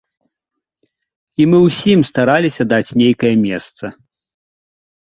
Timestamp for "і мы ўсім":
1.43-1.99